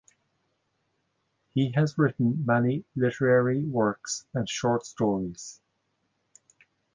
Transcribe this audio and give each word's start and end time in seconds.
He 1.53 1.73
has 1.73 1.95
written 1.95 2.43
many 2.43 2.85
literary 2.95 3.61
works 3.63 4.25
and 4.33 4.49
short 4.49 4.83
stories. 4.87 5.61